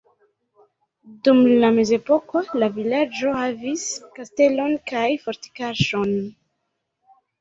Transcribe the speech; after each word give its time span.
Dum 1.27 1.41
la 1.63 1.69
mezepoko 1.75 2.41
la 2.63 2.69
vilaĝo 2.79 3.35
havis 3.41 3.85
kastelon 4.17 4.73
kaj 4.93 5.07
fortikaĵon. 5.27 6.15